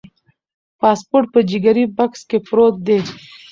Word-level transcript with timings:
پاسپورت 0.79 1.27
په 1.33 1.39
جګري 1.49 1.85
بکس 1.97 2.21
کې 2.29 2.37
پروت 2.47 2.75
دی. 2.87 2.99